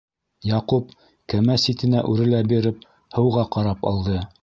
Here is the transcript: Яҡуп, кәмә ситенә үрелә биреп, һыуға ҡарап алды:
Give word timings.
Яҡуп, 0.51 0.95
кәмә 1.35 1.59
ситенә 1.65 2.03
үрелә 2.15 2.43
биреп, 2.55 2.83
һыуға 3.19 3.49
ҡарап 3.59 3.91
алды: 3.93 4.23